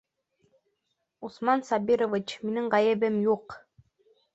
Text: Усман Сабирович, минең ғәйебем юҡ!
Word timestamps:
Усман 1.29 1.63
Сабирович, 1.69 2.37
минең 2.49 2.75
ғәйебем 2.77 3.25
юҡ! 3.33 3.61